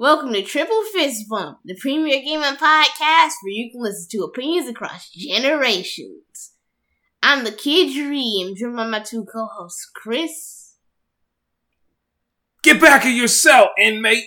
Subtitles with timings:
[0.00, 4.66] Welcome to Triple Fist Bump, the premier gaming podcast where you can listen to opinions
[4.66, 6.52] across generations.
[7.22, 10.76] I'm the Kid Dream, joined by my two co-hosts, Chris
[12.62, 14.24] Get back in your cell, inmate.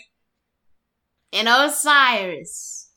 [1.33, 2.91] and Osiris.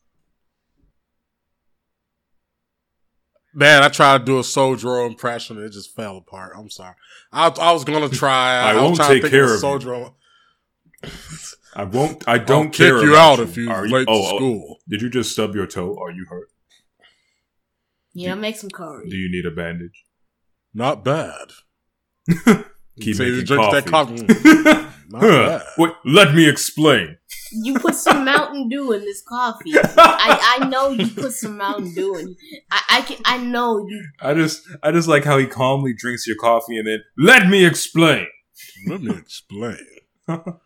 [3.55, 6.53] Man, I tried to do a Sojiro impression and it just fell apart.
[6.55, 6.97] I'm sorry.
[7.33, 8.57] I, I was gonna try.
[8.71, 10.15] I was won't trying to take care a of you.
[11.77, 11.81] Sojiro.
[11.81, 12.29] I won't.
[12.29, 14.37] I I'll don't kick care you about out if you Are late oh, to oh,
[14.37, 14.79] school.
[14.89, 15.97] Did you just stub your toe?
[16.01, 16.49] Are you hurt?
[18.15, 19.09] Yeah, make some curry.
[19.09, 20.05] Do you need a bandage?
[20.73, 21.49] Not bad.
[23.01, 23.81] Keep Say you making coffee.
[23.81, 24.87] that coffee.
[25.09, 25.63] Not bad.
[25.77, 27.19] Wait, let me explain.
[27.53, 29.73] You put some Mountain Dew in this coffee.
[29.77, 32.35] I, I know you put some Mountain Dew in.
[32.71, 33.19] I, I can.
[33.25, 34.05] I know you.
[34.21, 37.65] I just, I just like how he calmly drinks your coffee and then let me
[37.65, 38.27] explain.
[38.87, 39.79] Let me explain.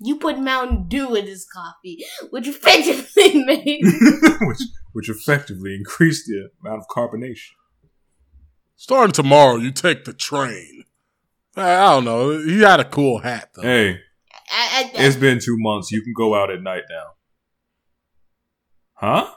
[0.00, 3.80] You put Mountain Dew in this coffee, which effectively made.
[4.42, 4.58] which,
[4.92, 7.50] which effectively increased the amount of carbonation.
[8.76, 10.84] Starting tomorrow, you take the train.
[11.56, 12.38] I I don't know.
[12.38, 13.62] He had a cool hat though.
[13.62, 13.98] Hey,
[14.50, 15.90] I, I, it's been two months.
[15.90, 17.06] You can go out at night now.
[18.94, 19.30] Huh?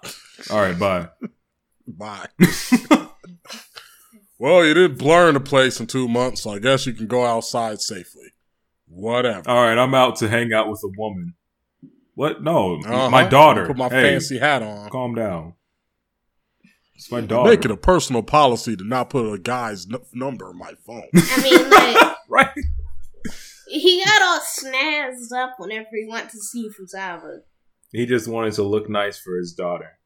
[0.52, 1.09] All right, bye.
[1.88, 2.27] Bye.
[4.39, 7.08] well, you did blur in the place in two months, so I guess you can
[7.08, 8.27] go outside safely.
[8.94, 9.50] Whatever.
[9.50, 11.34] All right, I'm out to hang out with a woman.
[12.16, 12.44] What?
[12.44, 13.09] No, Uh-huh.
[13.09, 13.66] my daughter.
[13.66, 14.89] Put my hey, fancy hat on.
[14.89, 15.53] Calm down.
[16.95, 17.50] It's my daughter.
[17.50, 21.08] Make it a personal policy to not put a guy's n- number in my phone.
[21.16, 22.50] I mean, like right.
[23.67, 27.39] he got all snazzed up whenever he went to see Futaba.
[27.92, 29.98] He just wanted to look nice for his daughter.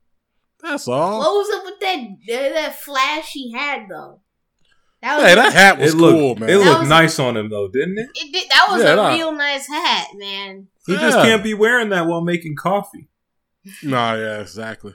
[0.62, 1.20] That's all.
[1.20, 4.22] What was up with that that, that flash he had though?
[5.06, 6.50] That was hey, that hat was it looked, cool, man.
[6.50, 8.10] it looked was- nice on him though, didn't it?
[8.16, 10.68] it did, that was Yeah, a that- real nice hat, man.
[10.88, 13.08] He just can't be wearing that while making coffee.
[13.84, 14.94] Nah, yeah, exactly.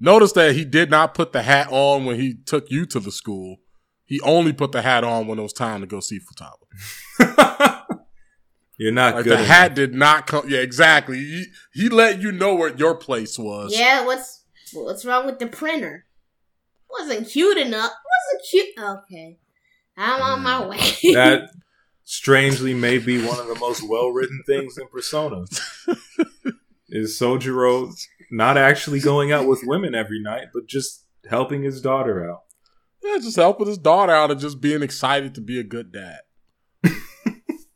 [0.00, 3.10] Notice that he did not put the hat on when he took you to the
[3.10, 3.56] school.
[4.04, 6.66] He only put the hat on when it was time to go see Futaba.
[8.78, 9.32] You're not Like good.
[9.32, 9.46] the enough.
[9.46, 10.44] hat did not come.
[10.48, 11.16] Yeah, exactly.
[11.18, 13.72] He, he let you know where your place was.
[13.74, 14.44] Yeah, what's
[14.74, 16.04] what's wrong with the printer?
[16.90, 17.92] Wasn't cute enough.
[17.92, 18.68] Wasn't cute.
[18.78, 19.38] Okay,
[19.96, 20.68] I'm on my mm.
[20.70, 21.14] way.
[21.14, 21.50] that
[22.04, 25.44] strangely may be one of the most well written things in Persona.
[26.88, 27.92] Is Sojiro
[28.30, 32.42] not actually going out with women every night, but just helping his daughter out?
[33.02, 36.20] Yeah, just helping his daughter out and just being excited to be a good dad.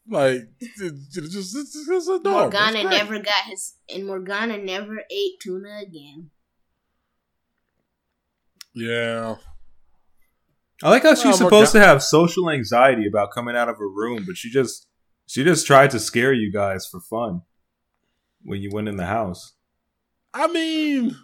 [0.08, 2.30] like, it, it just it's, it's adorable.
[2.30, 2.98] Morgana It's great.
[2.98, 6.30] never got his, and Morgana never ate tuna again.
[8.74, 9.36] Yeah.
[10.82, 13.76] I like how she's Well, supposed Morga- to have social anxiety about coming out of
[13.78, 14.86] her room, but she just
[15.26, 17.42] she just tried to scare you guys for fun
[18.42, 19.52] when you went in the house.
[20.32, 21.16] I mean,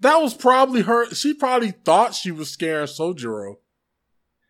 [0.00, 1.12] that was probably her.
[1.14, 3.56] She probably thought she was scaring Sojiro.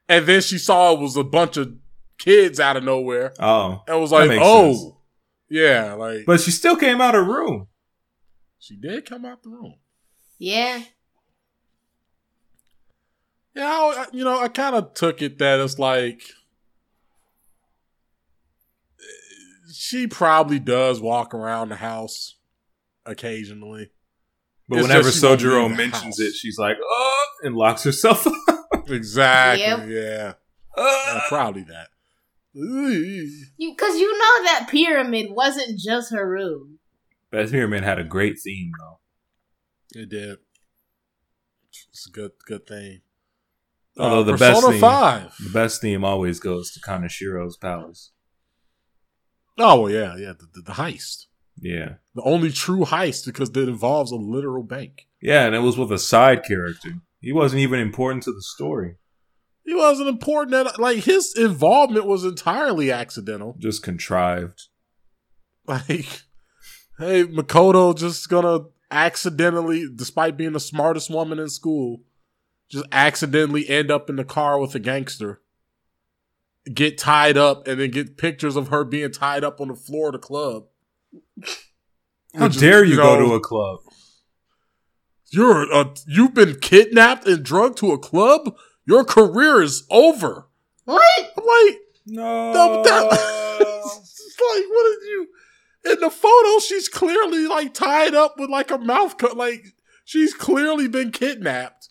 [0.09, 1.72] And then she saw it was a bunch of
[2.19, 4.93] kids out of nowhere Oh, and was That like, makes oh, sense.
[5.49, 7.69] yeah, like, but she still came out of her room.
[8.59, 9.75] she did come out the room.
[10.38, 10.82] Yeah,
[13.54, 16.22] Yeah, I, you know, I kind of took it that it's like
[19.72, 22.37] she probably does walk around the house
[23.06, 23.91] occasionally.
[24.69, 26.20] But It's whenever just she Sojiro mentions house.
[26.20, 28.32] it, she's like, "Oh," and locks herself up.
[28.87, 29.62] Exactly.
[29.64, 29.88] Yep.
[29.88, 30.32] Yeah.
[30.76, 31.20] Yeah.
[31.28, 31.88] Probably that.
[32.54, 32.91] Ooh.
[33.56, 36.81] you because you know that pyramid wasn't just her room.
[37.31, 40.00] Best Pyramid had a great theme though.
[40.03, 40.38] It did.
[41.91, 43.00] It's a good, good thing.
[43.97, 45.34] Although Uh, the best Persona theme- Five.
[45.38, 48.10] The best theme always goes to Kaneshiro's palace.
[49.59, 50.32] Oh well, yeah, yeah.
[50.32, 51.27] The, the, the heist,
[51.60, 55.06] Yeah, the only true heist because it involves a literal bank.
[55.22, 56.94] yeah, and it was with a side character.
[57.21, 58.97] He wasn't even important to the story.
[59.65, 60.55] He wasn't important.
[60.66, 63.56] At, like his involvement was entirely accidental.
[63.59, 64.62] Just contrived.
[65.66, 66.21] Like,
[66.99, 72.02] hey, Makoto just gonna accidentally, despite being the smartest woman in school,
[72.70, 75.40] just accidentally end up in the car with a gangster,
[76.72, 80.08] get tied up, and then get pictures of her being tied up on the floor
[80.08, 80.64] of the club.
[82.34, 83.81] How Which is, dare you, go know, to a club?
[85.31, 88.56] You're a, you've been kidnapped and drugged to a club.
[88.87, 90.49] Your career is over.
[90.84, 91.02] What?
[91.37, 92.52] I'm like, No.
[92.52, 93.08] no, but that,
[93.60, 95.28] it's like, what did you?
[95.93, 99.37] In the photo, she's clearly like tied up with like a mouth cut.
[99.37, 99.67] Like
[100.05, 101.88] she's clearly been kidnapped,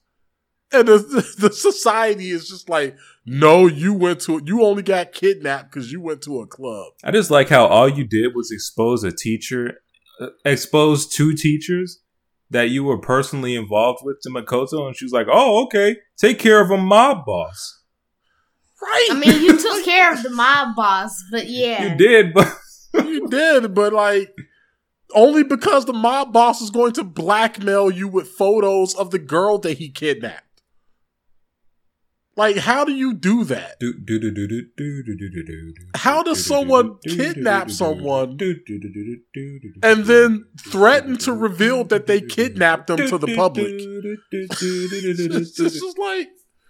[0.73, 5.71] And the, the society is just like, no, you went to, you only got kidnapped
[5.71, 6.93] because you went to a club.
[7.03, 9.81] I just like how all you did was expose a teacher,
[10.19, 11.99] uh, expose two teachers
[12.49, 16.39] that you were personally involved with to Makoto, and she was like, "Oh, okay, take
[16.39, 17.81] care of a mob boss."
[18.81, 19.07] Right.
[19.11, 21.83] I mean, you took care of the mob boss, but yeah.
[21.83, 22.53] You did, but
[23.05, 24.35] you did, but like,
[25.13, 29.57] only because the mob boss is going to blackmail you with photos of the girl
[29.59, 30.43] that he kidnapped.
[32.35, 33.79] Like, how do you do that?
[35.95, 38.39] How does someone kidnap someone
[39.83, 43.67] and then threaten to reveal that they kidnapped them to the public?
[44.31, 46.29] It's just like,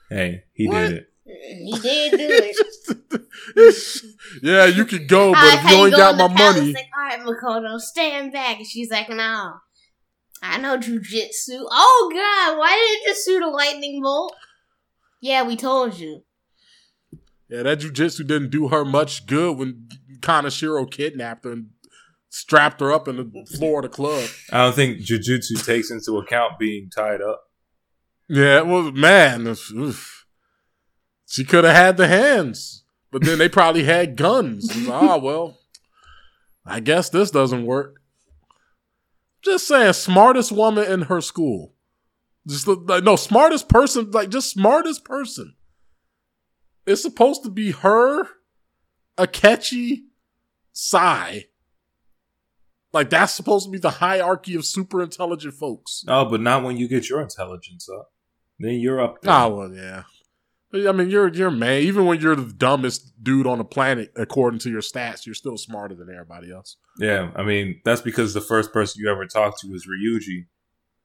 [0.10, 0.90] Hey, he What?
[0.90, 1.10] did it.
[1.26, 4.04] He did do it.
[4.44, 7.04] yeah, you can go, but I if you ain't got my palace, money, Like, all
[7.04, 8.58] right, Makoto, stand back.
[8.58, 9.54] And she's like, no.
[10.42, 11.64] I know jujitsu.
[11.72, 12.58] Oh, God.
[12.60, 14.36] Why did it just shoot a lightning bolt?
[15.24, 16.26] Yeah, we told you.
[17.48, 19.88] yeah, that jujitsu didn't do her much good when
[20.20, 21.70] Kaneshiro kidnapped her and
[22.30, 24.30] strapped her up in the floor of the club.
[24.52, 27.44] I don't think jujutsu takes into account being tied up.
[28.28, 30.26] Yeah, well, man, oof.
[31.26, 34.70] she could have had the hands, but then they probably had guns.
[34.70, 35.58] It's like, Ah, well,
[36.66, 38.02] I guess this doesn't work.
[39.42, 41.73] Just saying, smartest woman in her school.
[42.48, 45.56] Just the- like, no, smartest person, like just smartest person.
[46.86, 48.28] It's supposed to be her,
[49.18, 50.06] a catchy
[50.74, 51.46] Sai.
[52.92, 56.04] Like that's supposed to be the hierarchy of super intelligent folks.
[56.08, 58.12] Oh, but not when you get your intelligence up.
[58.60, 59.22] Then you're up.
[59.22, 59.34] there.
[59.34, 60.04] Oh well, yeah.
[60.72, 61.82] But, I mean, you're you're man.
[61.84, 65.58] Even when you're the dumbest dude on the planet, according to your stats, you're still
[65.58, 66.78] smarter than everybody else.
[67.00, 70.46] Yeah, I mean that's because the first person you ever talked to was Ryuji,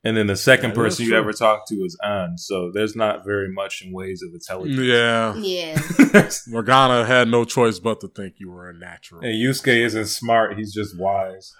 [0.04, 1.18] and then the second Yeah, person you true.
[1.18, 2.38] ever talked to is Ann.
[2.38, 4.78] So there's not very much in ways of intelligence.
[4.80, 6.30] Yeah, Yeah.
[6.48, 9.20] Morgana had no choice but to think you were a natural.
[9.22, 11.52] and Yusuke isn't smart; he's just wise.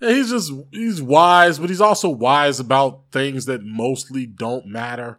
[0.00, 5.18] Yeah, he's just he's wise, but he's also wise about things that mostly don't matter.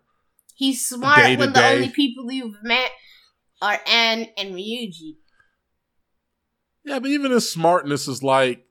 [0.56, 1.76] He's smart Day to when the day.
[1.76, 2.92] only people you've met
[3.62, 5.16] are Ann and Ryuji.
[6.86, 8.66] Yeah, but even his smartness is like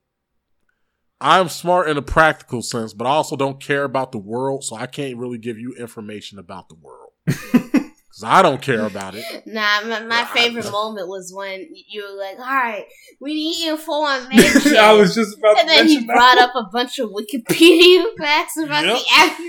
[1.21, 4.77] I'm smart in a practical sense, but I also don't care about the world, so
[4.77, 7.13] I can't really give you information about the world.
[8.19, 9.25] Because I don't care about it.
[9.47, 12.85] Nah, my, my I- favorite moment was when you were like, all right,
[13.21, 14.77] we need info on Mansion.
[14.77, 15.69] I was just about to say that.
[15.69, 16.15] and then he mention that.
[16.15, 18.97] brought up a bunch of Wikipedia facts about Yep.
[18.99, 19.43] the actor.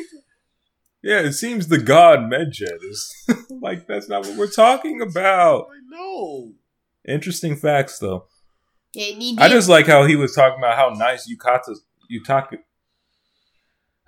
[1.01, 3.11] Yeah, it seems the god Medjed is
[3.61, 5.67] like that's not what we're talking about.
[5.71, 6.51] I know.
[7.07, 8.25] Interesting facts though.
[8.93, 9.39] Yeah, he did.
[9.39, 11.77] I just like how he was talking about how nice yukatas
[12.11, 12.57] Yukata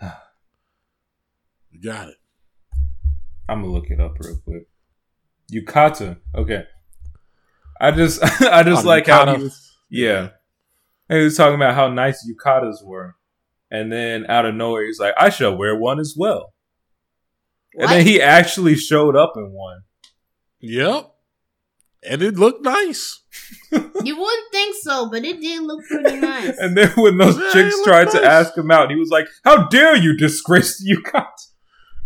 [0.02, 0.10] Yutaka
[1.70, 2.16] You got it.
[3.48, 4.68] I'm gonna look it up real quick.
[5.52, 6.18] Yukata.
[6.36, 6.64] Okay.
[7.80, 10.30] I just I just Oh, like how he was yeah.
[11.10, 13.16] And he was talking about how nice yukatas were.
[13.70, 16.54] And then out of nowhere he's like, I shall wear one as well.
[17.74, 17.90] What?
[17.90, 19.82] And then he actually showed up in one.
[20.60, 21.12] Yep.
[22.04, 23.22] And it looked nice.
[23.72, 23.80] you
[24.18, 26.58] wouldn't think so, but it did look pretty nice.
[26.58, 29.10] And then when those Yeah, chicks he looked tried to ask him out, he was
[29.10, 31.28] like, How dare you disgrace the yukata?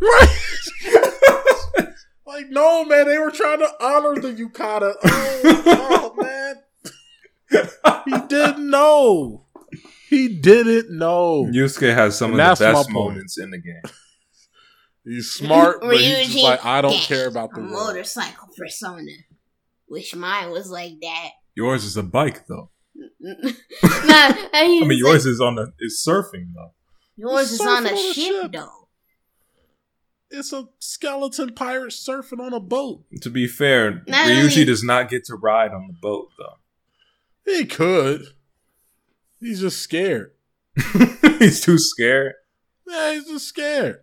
[0.02, 1.88] Right.
[2.28, 4.96] like, no, man, they were trying to honor the yukata.
[5.04, 6.56] Oh, oh man.
[8.06, 9.46] He didn't know.
[10.10, 11.46] He didn't know.
[11.46, 13.82] Yusuke has some And of the best moments in the game.
[15.04, 19.12] He's smart, but he's just like, I don't care about the motorcycle persona.
[19.90, 21.30] Wish mine was like that.
[21.56, 22.70] Yours is a bike though.
[23.20, 23.34] nah,
[23.84, 26.74] I I mean, mean yours is on the is surfing though.
[27.18, 28.52] yours is on a on a ship, ship.
[28.54, 28.88] though.
[30.32, 33.04] It's a skeleton pirate surfing on a boat.
[33.22, 37.52] To be fair, Not Ryuji only- does not get to ride on the boat though.
[37.52, 38.24] He could.
[39.40, 40.32] He's just scared.
[41.40, 42.34] He's too scared.
[42.88, 44.02] Yeah, he's just scared.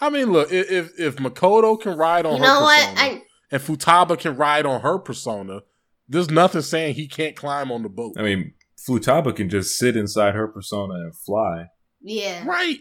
[0.00, 2.78] I mean, look, i- if if Makoto can ride on You her know what?
[2.94, 5.62] persona, I and Futaba can ride on her persona,
[6.08, 8.14] there's nothing saying he can't climb on the boat.
[8.16, 11.66] I mean, Futaba can just sit inside her persona and fly.
[12.00, 12.44] yeah.
[12.46, 12.80] right.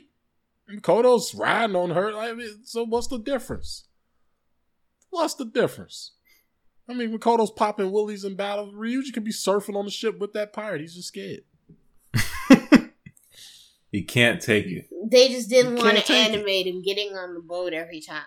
[0.71, 2.15] Makoto's riding on her.
[2.15, 3.87] I mean, so what's the difference?
[5.09, 6.11] What's the difference?
[6.87, 8.71] I mean, Makoto's popping willies in battle.
[8.71, 10.81] Ryuji could be surfing on the ship with that pirate.
[10.81, 11.41] He's just scared.
[13.91, 14.87] He can't take it.
[15.09, 16.33] They just didn't want to take it.
[16.33, 18.23] animate him getting on the boat every time.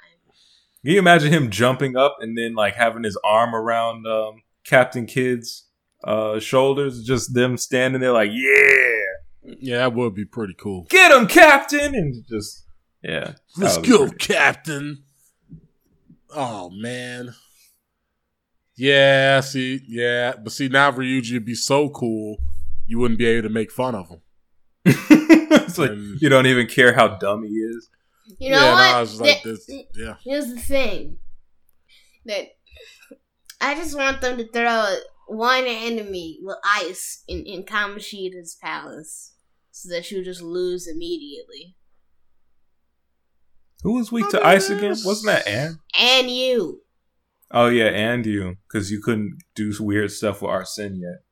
[0.84, 5.06] Can you imagine him jumping up and then like having his arm around um, Captain
[5.06, 5.68] Kidd's
[6.04, 10.86] uh, shoulders, just them standing there like, yeah, Yeah, that would be pretty cool.
[10.90, 12.64] get him, Captain, and just
[13.02, 13.34] Yeah.
[13.56, 15.04] Let's go, pretty- Captain.
[16.34, 17.34] Oh man.
[18.74, 22.38] Yeah, see, yeah, but see now Ryuji would be so cool,
[22.86, 24.20] you wouldn't be able to make fun of him.
[24.84, 27.88] it's like And- you don't even care how dumb he is.
[28.38, 28.94] You know yeah, no, what?
[28.94, 29.70] I was like Th- this.
[29.70, 31.18] Mm, yeah, Here's the thing.
[32.24, 32.48] That
[33.60, 39.34] I just want them to throw one enemy with ice in, in Kamoshida's palace.
[39.74, 41.76] So that she'll just lose immediately.
[43.82, 44.96] Who was weak to ice again?
[45.04, 45.80] Wasn't that Ann?
[45.98, 46.82] And you.
[47.50, 51.22] Oh yeah, and you, because you couldn't do weird stuff with Arsene yet.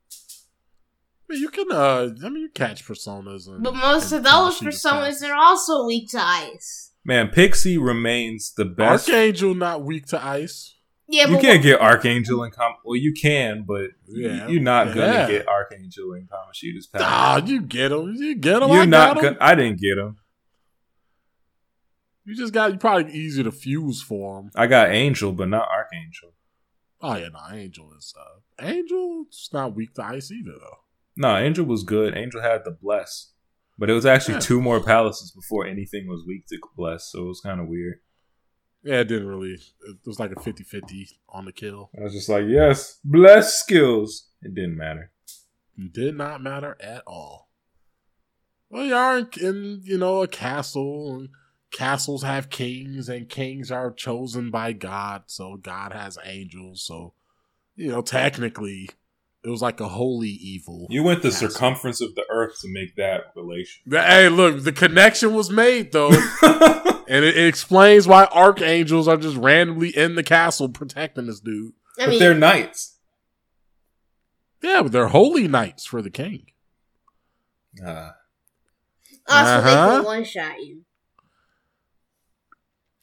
[1.30, 1.70] I mean, you can.
[1.70, 5.86] uh I mean, you catch personas, and, But most and of those personas are also
[5.86, 6.90] weak to ice.
[7.04, 9.08] Man, Pixie remains the best.
[9.08, 10.74] Archangel not weak to ice.
[11.08, 12.74] Yeah, you but can't get Archangel in Com.
[12.84, 14.94] Well, you can, but Yeah, you're not yeah.
[14.94, 17.06] gonna get Archangel in Kamoshida's palace.
[17.08, 18.14] Ah, you get him.
[18.16, 18.68] You get him.
[18.70, 19.14] you're I not.
[19.14, 19.32] got him.
[19.34, 20.16] Gonna, I didn't get him.
[22.24, 22.72] You just got.
[22.72, 24.50] You probably easy to fuse for him.
[24.54, 26.32] I got Angel, but not Archangel.
[27.00, 28.14] Oh yeah, no, Angel is.
[28.18, 30.78] uh Angel's not weak to ice either, though.
[31.16, 32.16] No, Angel was good.
[32.16, 33.32] Angel had the bless,
[33.78, 34.40] but it was actually Yeah.
[34.40, 37.10] two more palaces before anything was weak to bless.
[37.10, 38.00] So it was kind of weird.
[38.82, 39.52] Yeah, it didn't really.
[39.54, 41.90] It was like a 50-50 on the kill.
[41.98, 44.28] I was just like, yes, bless skills.
[44.40, 45.10] It didn't matter.
[45.76, 47.50] It did not matter at all.
[48.70, 51.14] Well, you are in, in you know a castle.
[51.14, 51.28] And
[51.72, 55.24] castles have kings, and kings are chosen by God.
[55.26, 56.82] So God has angels.
[56.82, 57.14] So
[57.76, 58.90] you know, technically,
[59.44, 60.86] it was like a holy evil.
[60.90, 61.48] You went the castle.
[61.50, 63.82] circumference of the earth to make that relation.
[63.90, 66.10] Hey, look, the connection was made though.
[67.10, 71.72] And it, it explains why archangels are just randomly in the castle protecting this dude.
[71.98, 72.98] I but mean, they're knights.
[74.62, 76.46] Yeah, but they're holy knights for the king.
[77.84, 78.14] Ah.
[79.28, 79.96] also they Uh-huh.
[79.96, 80.82] can one shot you.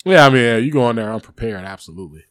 [0.06, 2.24] Yeah, I mean, yeah, you go in there unprepared, absolutely.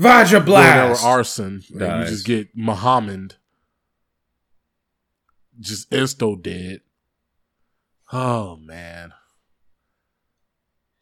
[0.00, 1.04] Vajra Go in there with blast.
[1.04, 3.32] Arsene, and you just get Mahamaon
[5.60, 6.80] just insto dead.
[8.12, 9.12] Oh man.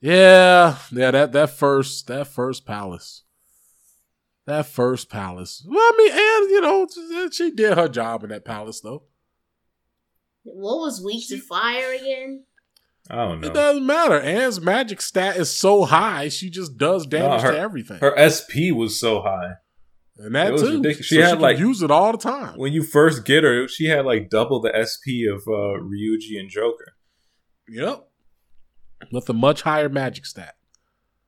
[0.00, 3.22] Yeah, yeah, that that first that first palace.
[4.46, 5.64] That first palace.
[5.66, 9.04] Well, I mean, and you know, she did her job in that palace though.
[10.42, 12.44] What was weak to fire again?
[13.10, 13.48] I don't know.
[13.48, 14.20] It doesn't matter.
[14.20, 17.98] Ann's magic stat is so high, she just does damage her- to everything.
[18.00, 19.52] Her SP was so high.
[20.18, 20.76] and that too.
[20.76, 21.06] ridiculous.
[21.06, 22.58] She So had, can like- use it all the time.
[22.58, 26.50] When you first get her, she had like double the SP of uh, Ryuji and
[26.50, 26.94] Joker.
[27.68, 28.04] Yep.
[29.12, 30.56] With a much higher magic stat.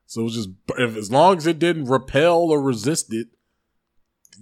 [0.06, 3.28] So it was just if as long as it didn't repel or resist it,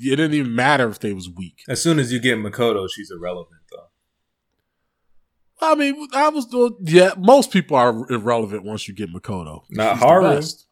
[0.01, 1.59] it didn't even matter if they was weak.
[1.69, 3.58] As soon as you get Makoto, she's irrelevant.
[5.61, 7.13] I mean, I was doing yeah.
[7.19, 9.63] Most people are irrelevant once you get Makoto.
[9.71, 10.23] Not She's Haru.
[10.35, 10.67] best.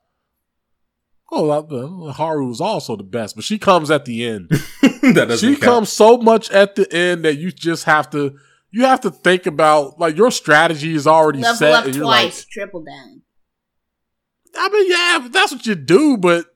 [1.33, 4.49] Oh, uh, Haru was also the best, but she comes at the end.
[4.83, 5.63] that doesn't she count.
[5.63, 8.37] comes so much at the end that you just have to
[8.71, 12.05] you have to think about like your strategy is already Level set up and you're
[12.05, 13.23] twice, like triple down.
[14.57, 16.47] I mean yeah that's what you do but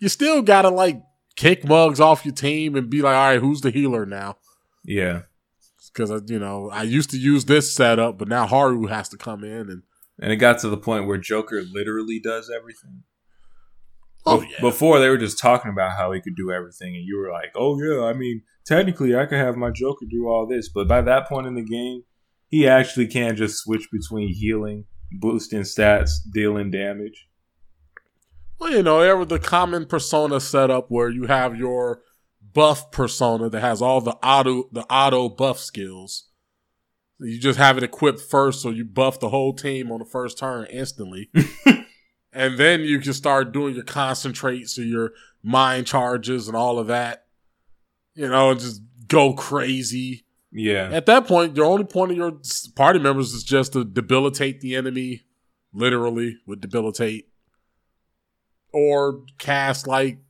[0.00, 1.00] you still gotta like
[1.36, 4.36] kick mugs off your team and be like all right who's the healer now
[4.84, 5.22] Yeah,
[5.96, 9.42] because you know I used to use this setup but now Haru has to come
[9.44, 9.82] in and
[10.18, 13.02] and it got to the point where Joker literally does everything.
[14.24, 17.04] oh Be- yeah Before they were just talking about how he could do everything, and
[17.04, 20.46] you were like, "Oh yeah, I mean, technically, I could have my Joker do all
[20.46, 22.04] this." But by that point in the game,
[22.48, 27.28] he actually can just switch between healing, boosting stats, dealing damage.
[28.58, 32.00] well you know ever the common persona setup where you have your
[32.56, 36.30] buff persona that has all the auto the auto buff skills
[37.20, 40.38] You just have it equipped first, so you buff the whole team on the first
[40.38, 41.30] turn instantly.
[42.32, 46.86] and then you can start doing your concentrates or your mind charges and all of
[46.86, 47.26] that.
[48.14, 50.24] You know, and just go crazy.
[50.50, 52.40] Yeah, At that point, the only point of your
[52.74, 55.26] party members is just to debilitate the enemy,
[55.74, 57.28] literally, with debilitate.
[58.72, 60.20] Or cast like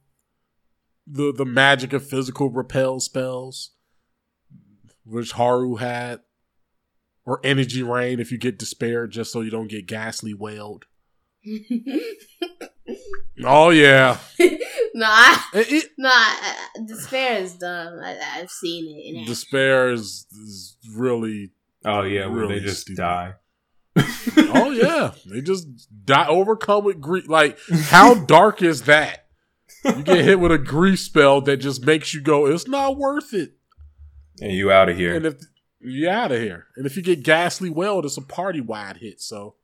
[1.07, 3.71] the the magic of physical repel spells,
[5.05, 6.21] which Haru had.
[7.29, 10.85] Or energy rain if you get despair, just so you don't get ghastly wailed.
[13.45, 14.17] Oh yeah,
[14.95, 17.99] no, I, It- it- no, I, uh, despair is dumb.
[18.03, 19.15] I, I've seen it.
[19.19, 21.51] In despair is, is really
[21.85, 22.97] oh yeah, where Really they just stupid.
[22.99, 23.35] die.
[23.99, 25.67] oh yeah, they just
[26.07, 27.29] die overcome with grief.
[27.29, 29.25] Like, how dark is that?
[29.87, 33.33] You get hit with a grief spell that just makes you go, "It's not worth
[33.33, 33.55] it,"
[34.40, 35.14] and you out of here.
[35.14, 35.35] and if
[35.81, 39.21] you're out of here, and if you get ghastly wail, it's a party wide hit.
[39.21, 39.55] So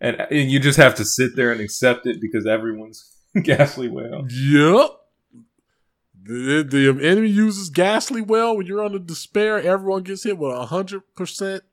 [0.00, 3.10] and, and you just have to sit there and accept it because everyone's
[3.42, 4.26] ghastly wail.
[4.28, 4.90] Yep.
[6.26, 9.60] The, the enemy uses ghastly wail when you're under despair.
[9.60, 11.64] Everyone gets hit with a hundred percent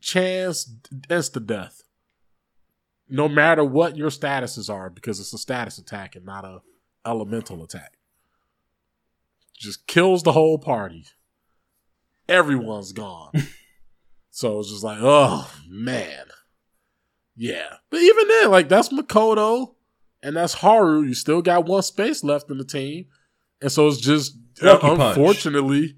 [0.00, 0.72] chance
[1.08, 1.82] insta death,
[3.08, 6.60] no matter what your statuses are, because it's a status attack and not a
[7.06, 7.94] elemental attack.
[9.58, 11.04] Just kills the whole party.
[12.28, 13.32] Everyone's gone.
[14.30, 16.26] so it's just like, oh man,
[17.36, 17.76] yeah.
[17.90, 19.74] But even then, like that's Makoto
[20.22, 21.02] and that's Haru.
[21.02, 23.06] You still got one space left in the team.
[23.60, 25.96] And so it's just uh, unfortunately.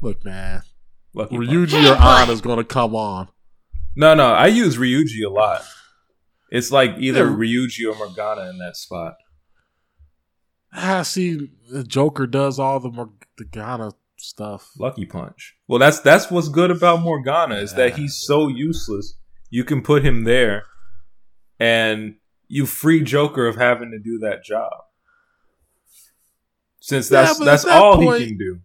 [0.00, 0.62] Look, man,
[1.14, 1.36] Lucky.
[1.36, 3.28] Ryuji Hey, or but- Ana's gonna come on.
[3.94, 5.62] No, no, I use Ryuji a lot.
[6.54, 7.34] It's like either Yeah.
[7.34, 9.14] Ryuji or Morgana in that spot.
[10.74, 14.68] Ah, see, the Joker does all the Morgana stuff.
[14.78, 15.56] Lucky punch.
[15.66, 19.14] Well, that's that's what's good about Morgana is that he's so useless.
[19.48, 20.64] You can put him there,
[21.58, 22.16] and
[22.48, 24.72] you free Joker of having to do that job.
[26.80, 28.60] Since that's but that's at that all point- he can do.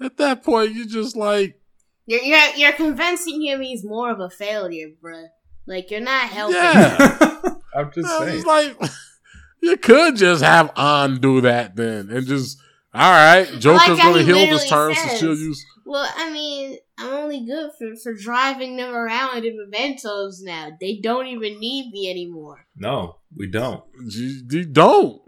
[0.00, 1.60] At that point, you just like,
[2.06, 5.28] You're, you're you're convincing him he's more of a failure, bruh.
[5.66, 6.56] Like you're not helping.
[6.56, 7.54] Yeah.
[7.74, 8.36] I'm just I saying.
[8.36, 8.90] was like,
[9.62, 12.58] you could just have on do that then, and just
[12.94, 15.18] all right, Joker's how gonna he heal this literally turn, so says.
[15.20, 15.64] she'll use.
[15.84, 20.70] Well, I mean, I'm only good for, for driving them around in mementos now.
[20.80, 22.64] They don't even need me anymore.
[22.74, 23.84] no, we don't.
[24.08, 25.20] You, you don't.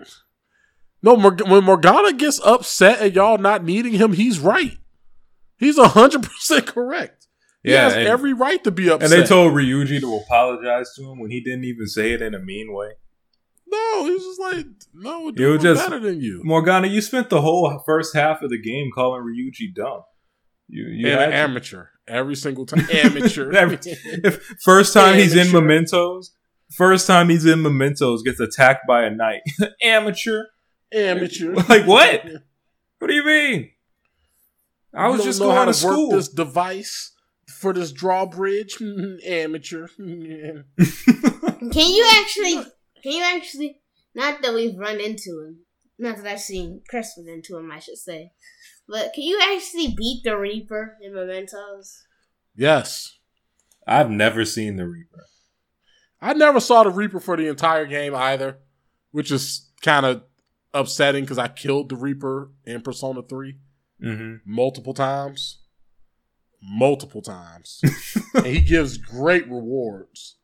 [1.02, 4.78] No, when Morgana gets upset at y'all not needing him, he's right.
[5.58, 6.66] He's hundred percent
[7.64, 7.64] correct.
[7.64, 9.12] He Yeah, has every right to be upset.
[9.12, 12.34] And they told Ryuji to apologize to him when he didn't even say it in
[12.34, 12.90] a mean way.
[13.66, 16.40] no, he was just like, no, dude, we're just- better than you.
[16.44, 20.02] Morgana, you spent the whole first half of the game calling Ryuji dumb.
[20.68, 22.86] You, you and an amateur every single time.
[22.92, 23.50] Amateur.
[23.54, 23.78] Every-
[24.62, 26.30] first time he's in Mementos,
[26.76, 29.40] first time he's in Mementos gets attacked by a knight.
[29.82, 30.44] Amateur.
[30.92, 31.54] amateur.
[31.54, 32.22] Like, what?
[32.98, 33.70] What do you mean?
[34.94, 36.08] I was just going how to to school.
[36.10, 37.12] work this device
[37.48, 38.76] for this drawbridge.
[38.76, 39.16] Mm-hmm.
[39.26, 39.88] amateur.
[39.98, 40.60] Mm-hmm.
[41.70, 42.20] Can you mm-hmm.
[42.20, 42.72] actually?
[43.02, 43.80] Can you actually?
[44.14, 45.60] Not that we've run into him.
[45.98, 47.70] Not that I've seen Chris run into him.
[47.70, 48.32] I should say.
[48.88, 52.02] But can you actually beat the Reaper in mementos?
[52.56, 53.14] yes.
[53.86, 55.24] I've never seen the Reaper.
[56.20, 58.58] I never saw the Reaper for the entire game either,
[59.12, 60.24] which is kind of
[60.74, 63.56] upsetting because I killed the Reaper in Persona 3
[64.00, 65.58] hmm multiple times.
[66.62, 67.80] Multiple times.
[68.34, 70.36] and he gives great rewards.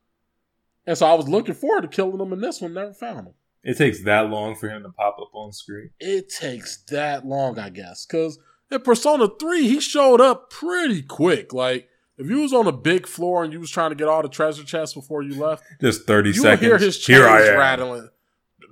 [0.87, 3.35] And so I was looking forward to killing him in this one, never found him.
[3.63, 5.91] It takes that long for him to pop up on screen.
[5.99, 8.05] It takes that long, I guess.
[8.05, 8.39] Because
[8.71, 11.55] in Persona 3, he showed up pretty quick.
[11.55, 14.21] Like, if you was on a big floor and you was trying to get all
[14.23, 16.61] the treasure chests before you left, Just thirty you seconds.
[16.61, 17.59] hear his chains Here I am.
[17.59, 18.09] rattling.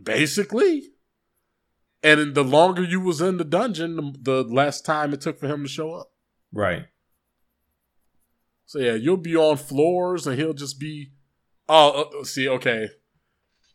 [0.03, 0.91] Basically.
[2.03, 5.47] And the longer you was in the dungeon, the, the less time it took for
[5.47, 6.11] him to show up.
[6.53, 6.87] Right.
[8.73, 11.11] So yeah, you'll be on floors and he'll just be.
[11.69, 12.89] Oh, uh, see, okay.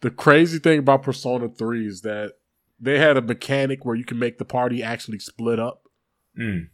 [0.02, 2.32] The crazy thing about Persona 3 is that
[2.80, 5.84] they had a mechanic where you can make the party actually split up.
[6.36, 6.70] Mm.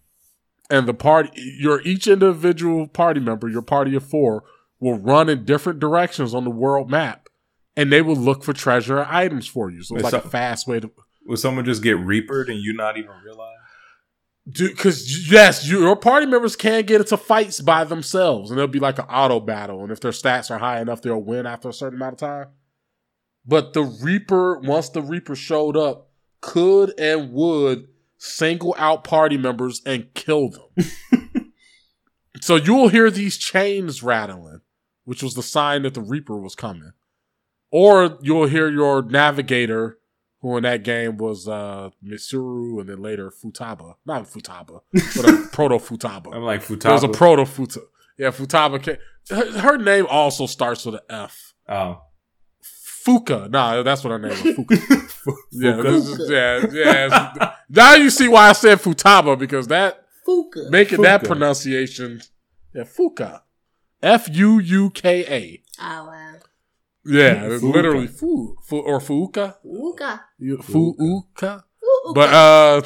[0.70, 4.46] And the party, your each individual party member, your party of four,
[4.80, 7.28] will run in different directions on the world map.
[7.76, 9.84] And they will look for treasure items for you.
[9.84, 10.90] So it's Wait, like so- a fast way to.
[11.26, 13.63] Would someone just get reapered and you not even realize?
[14.46, 18.80] Because yes, you, your party members can get into fights by themselves, and it'll be
[18.80, 19.84] like an auto battle.
[19.84, 22.48] And if their stats are high enough, they'll win after a certain amount of time.
[23.46, 29.82] But the Reaper, once the Reaper showed up, could and would single out party members
[29.86, 31.52] and kill them.
[32.42, 34.62] so you'll hear these chains rattling,
[35.06, 36.92] which was the sign that the Reaper was coming.
[37.72, 40.00] Or you'll hear your navigator,
[40.44, 43.96] who in that game was uh Mitsuru and then later Futaba.
[44.06, 46.36] Not Futaba, but a proto Futaba.
[46.36, 46.82] I'm like Futaba.
[46.82, 47.86] There was a proto Futaba.
[48.20, 48.84] Yeah, Futaba.
[48.84, 48.98] Came.
[49.32, 51.54] Her, her name also starts with an F.
[51.68, 52.02] oh.
[53.06, 53.50] Fuka.
[53.50, 54.40] Nah, that's what her name was.
[54.40, 55.36] Fuka.
[55.52, 55.84] yeah, Fuka.
[55.84, 57.54] this is- yeah, yeah.
[57.70, 60.70] now you see why I said Futaba because that Fuka.
[60.70, 62.22] making that pronunciation.
[62.74, 63.42] Yeah, Fuka.
[64.02, 65.64] F U U K A.
[65.82, 66.33] Oh wow.
[67.06, 69.56] Yeah, it's literally fu, fu or Fuuka.
[69.66, 70.22] Fuka.
[70.40, 70.98] You- Fuka.
[70.98, 71.64] Fuka.
[71.84, 72.14] Fuka.
[72.16, 72.82] But uh,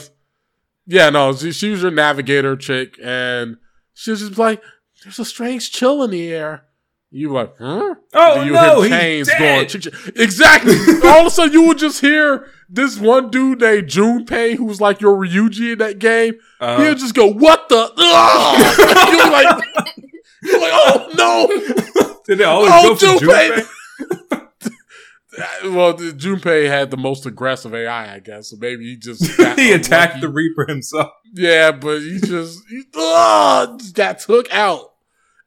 [0.88, 3.58] yeah, no, she, she was your navigator chick, and
[3.94, 4.62] she was just like,
[5.04, 6.64] "There's a strange chill in the air."
[7.10, 7.96] You were like, huh?
[8.14, 9.40] Oh, you no, hear he's chains dead.
[9.40, 9.68] going.
[9.68, 9.94] chick, chick.
[10.18, 10.76] Exactly.
[11.06, 14.66] All of a sudden, you would just hear this one dude named June Junpei, who
[14.66, 16.34] was like your Ryuji in that game.
[16.60, 17.92] Uh, He'll just go, "What the?"
[19.12, 19.64] You were like,
[20.44, 22.14] You're like, oh no!
[22.26, 23.50] Did they always Oh, go for Junpei!
[23.52, 23.70] Junpei?
[25.64, 28.50] well, Junpei had the most aggressive AI, I guess.
[28.50, 29.26] So maybe he just
[29.58, 30.22] he attacked unlucky.
[30.22, 31.12] the Reaper himself.
[31.34, 34.94] Yeah, but he just he, ah, got took out,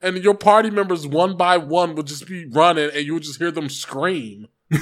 [0.00, 3.38] and your party members one by one would just be running, and you would just
[3.38, 4.48] hear them scream.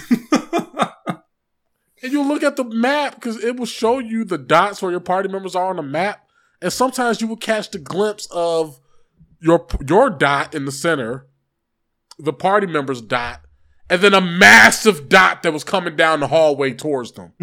[2.03, 5.01] And you look at the map because it will show you the dots where your
[5.01, 6.29] party members are on the map,
[6.63, 8.79] and sometimes you will catch the glimpse of
[9.41, 11.27] your your dot in the center,
[12.19, 13.41] the party member's dot,
[13.91, 17.33] and then a massive dot that was coming down the hallway towards them.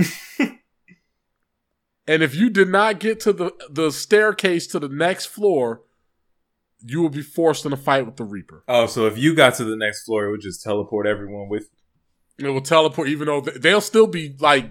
[2.07, 5.81] and if you did not get to the the staircase to the next floor,
[6.85, 8.63] you will be forced in a fight with the Reaper.
[8.67, 11.69] oh, so if you got to the next floor, it would just teleport everyone with
[12.37, 14.69] It will teleport, even though they'll still be like,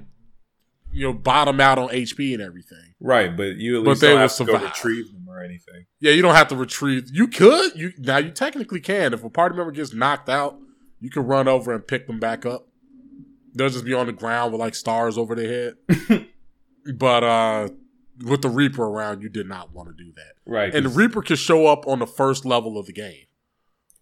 [0.93, 2.95] you know, bottom out on HP and everything.
[3.01, 4.69] Right, but you at But least they don't will have to go survive.
[4.71, 5.87] retrieve them or anything.
[6.01, 7.09] Yeah, you don't have to retrieve.
[7.13, 7.75] You could.
[7.75, 9.13] You now you technically can.
[9.13, 10.57] If a party member gets knocked out,
[11.05, 12.67] you can run over and pick them back up.
[13.55, 15.75] They'll just be on the ground with like stars over their
[16.09, 16.27] head.
[16.97, 17.69] but uh
[18.25, 20.33] with the Reaper around, you did not want to do that.
[20.51, 20.75] Right.
[20.75, 23.27] And the Reaper can show up on the first level of the game.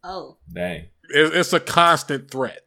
[0.05, 0.87] Oh, Dang.
[1.11, 2.61] It- It's a constant threat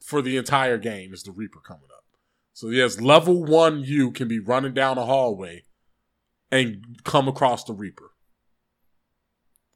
[0.00, 1.12] for the entire game.
[1.14, 2.04] Is the Reaper coming up?
[2.52, 5.64] So yes, level one you can be running down a hallway
[6.50, 8.10] and come across the Reaper,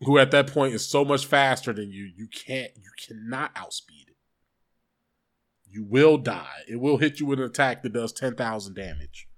[0.01, 2.11] who at that point is so much faster than you.
[2.17, 2.71] You can't.
[2.77, 4.17] You cannot outspeed it.
[5.71, 6.63] You will die.
[6.69, 9.29] It will hit you with an attack that does ten thousand damage.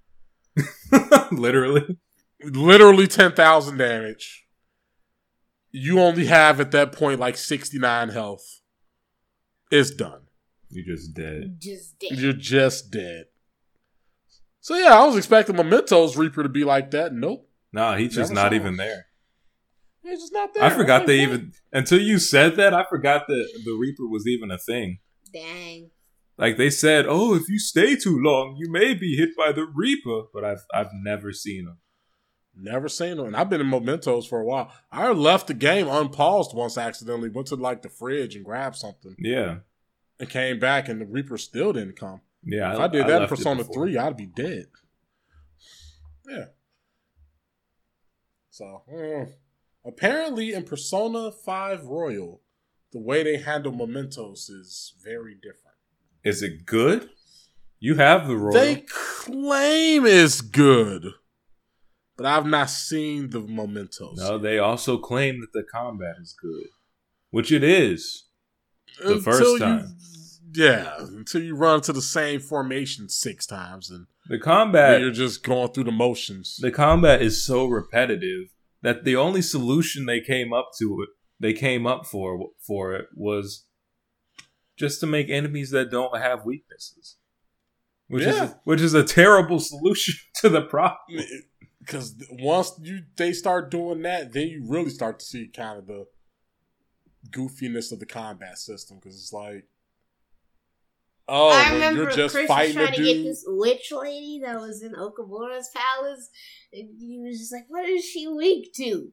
[1.31, 1.97] Literally.
[2.43, 4.45] Literally ten thousand damage.
[5.71, 8.61] You only have at that point like sixty nine health.
[9.71, 10.21] It's done.
[10.69, 11.57] You're just dead.
[11.59, 12.11] just dead.
[12.17, 13.25] You're just dead.
[14.61, 17.13] So yeah, I was expecting Memento's Reaper to be like that.
[17.13, 17.49] Nope.
[17.73, 19.07] Nah, he's just not even there.
[20.03, 20.63] He's just not there.
[20.63, 24.49] I forgot they even until you said that, I forgot that the Reaper was even
[24.51, 24.99] a thing.
[25.31, 25.91] Dang.
[26.37, 29.65] Like they said, oh, if you stay too long, you may be hit by the
[29.65, 30.23] Reaper.
[30.33, 31.77] But I've I've never seen him.
[32.55, 33.27] Never seen him.
[33.27, 34.71] And I've been in Mementos for a while.
[34.91, 39.15] I left the game unpaused once accidentally, went to like the fridge and grabbed something
[39.19, 39.59] Yeah,
[40.19, 42.21] and came back and the Reaper still didn't come.
[42.43, 42.73] yeah.
[42.73, 44.65] if I did that in Persona 3, I'd be dead.
[46.27, 46.45] Yeah.
[48.49, 49.31] So, mm.
[49.85, 52.41] Apparently in Persona 5 Royal,
[52.91, 55.77] the way they handle mementos is very different.
[56.23, 57.09] is it good?
[57.79, 58.53] You have the role.
[58.53, 61.07] They claim it's good,
[62.15, 64.17] but I've not seen the mementos.
[64.17, 66.67] no, they also claim that the combat is good,
[67.31, 68.25] which it is.
[69.03, 69.97] the first you- time.
[70.53, 75.41] yeah, until you run to the same formation six times and The combat you're just
[75.43, 76.57] going through the motions.
[76.57, 78.49] the combat is so repetitive
[78.81, 83.07] that the only solution they came up to it they came up for for it
[83.15, 83.65] was
[84.77, 87.17] just to make enemies that don't have weaknesses
[88.07, 88.43] which Yeah.
[88.45, 91.23] is which is a terrible solution to the problem
[91.79, 95.87] because once you they start doing that, then you really start to see kind of
[95.87, 96.05] the
[97.31, 99.65] goofiness of the combat system because it's like,
[101.27, 104.41] oh, I remember you're just Chris was fighting trying a to get this witch lady
[104.43, 106.29] that was in Okamura's palace.
[106.73, 109.11] And he was just like, "What is she weak to?"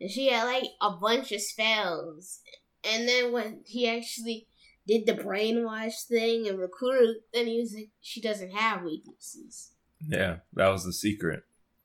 [0.00, 2.40] And she had like a bunch of spells.
[2.84, 4.46] And then when he actually
[4.86, 9.72] did the brainwash thing and recruit, then he was like, "She doesn't have weaknesses."
[10.08, 11.42] yeah that was the secret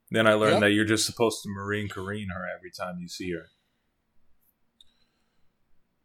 [0.09, 0.61] then i learned Yep.
[0.61, 3.49] that you're just supposed to marine Kareen her every time you see her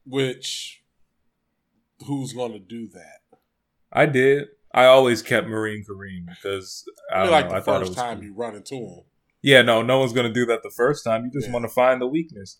[0.04, 0.82] Which,
[2.06, 3.19] who's going to do that?
[3.92, 7.86] I did i always kept marine Kareen because i, like know, the I thought it
[7.86, 8.24] first was time cool.
[8.26, 9.00] you run into him.
[9.42, 11.52] yeah no no one's gonna do that the first time you just Yeah.
[11.54, 12.58] want to find the weakness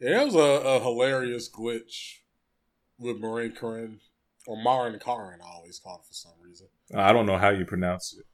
[0.00, 2.18] Yeah, that was a, a hilarious glitch
[2.98, 4.00] with Marine Karen
[4.46, 5.40] or Marin Karin.
[5.42, 6.66] I always call it for some reason.
[6.94, 8.26] i don't know how you pronounce it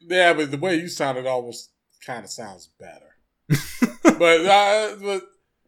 [0.00, 1.70] Yeah, but the way you sounded almost
[2.06, 3.16] kind of sounds better.
[4.18, 5.22] but uh, but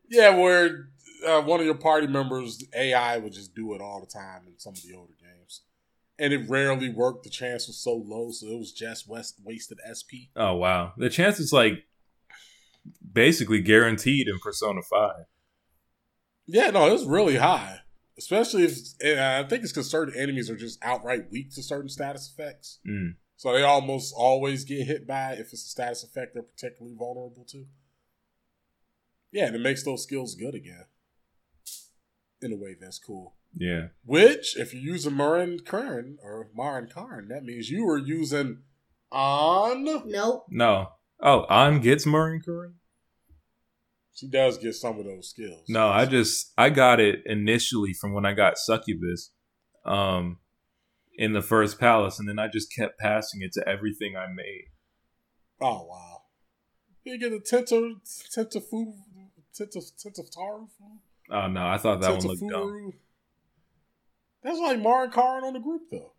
[0.09, 0.89] yeah, where
[1.27, 4.59] uh, one of your party members AI would just do it all the time in
[4.59, 5.63] some of the older games,
[6.19, 7.25] and it rarely worked.
[7.25, 10.31] The chance was so low, so it was just west wasted SP.
[10.37, 11.85] Oh wow, the chance is like
[13.13, 15.27] basically guaranteed in Persona Five.
[16.47, 17.81] Yeah, no, it was really high,
[18.19, 22.33] especially if I think it's because certain enemies are just outright weak to certain status
[22.33, 22.81] effects.
[22.87, 23.15] Mm.
[23.37, 26.97] So they almost always get hit by it if it's a status effect they're particularly
[26.97, 27.67] vulnerable to.
[29.33, 30.85] Yeah, and it makes those skills good again.
[32.43, 33.37] In a way that's cool.
[33.55, 38.63] Yeah, Which, if you're using Marin Kern or Marin Karn, that means you were using
[39.11, 39.85] on.
[39.85, 40.47] Nope.
[40.49, 40.89] no,
[41.23, 42.71] Oh, Ann gets Murin Kuri?
[44.13, 45.65] She does get some of those skills.
[45.69, 49.31] No, I just I got it initially from when I got Succubus,
[49.87, 50.39] um,
[51.15, 54.65] in the first palace, and then I just kept passing it to everything I made.
[55.61, 56.23] Oh wow!
[57.05, 57.95] You get a Tenta
[58.37, 58.95] Tenta Fu
[59.59, 60.69] Tenta Tenta Taru.
[61.33, 62.93] Oh no, I thought that one looked dumb.
[64.43, 66.13] That's like Marin Karin on the group though.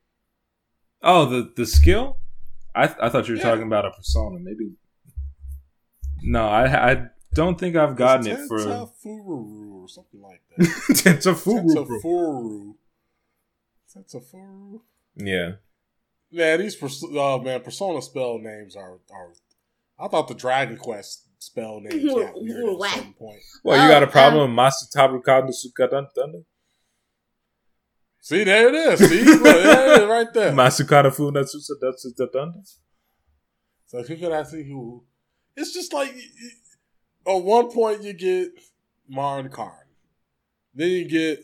[1.02, 2.18] Oh, the the skill?
[2.74, 3.44] I I thought you were Yeah.
[3.50, 4.40] talking about a persona.
[4.40, 4.72] Maybe.
[6.24, 10.60] No, I I don't think I've gotten it for Tentafuru or something like that.
[10.92, 11.66] Tentafuru.
[11.76, 12.76] Tentafuru.
[13.96, 14.82] Tentafuru.
[15.16, 15.52] Yeah.
[16.32, 19.34] Yeah, these pers- oh man, Persona spell names are are.
[20.00, 22.90] I thought the Dragon Quest spell names got weird at What?
[22.92, 23.40] some point.
[23.64, 26.40] Well, you Oh, got a problem um, with Masataru Kado Sukadun Thunder?
[28.22, 29.10] See, there it is.
[29.10, 30.52] See, Look, there it is right there.
[30.54, 32.60] Masukata Funatsu Sadatsu Thunder?
[33.88, 35.04] So who could I see who?
[35.56, 36.16] It's just like
[37.28, 38.50] at one point you get
[39.08, 39.72] Marin Karn,
[40.74, 41.44] then you get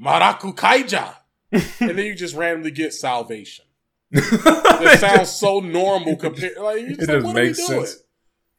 [0.00, 1.14] Maraku Kaija,
[1.52, 3.64] and then you just randomly get Salvation.
[4.10, 6.56] It sounds so normal compared.
[6.56, 7.86] Like, you It like, doesn't what are we make doing?
[7.86, 8.02] sense.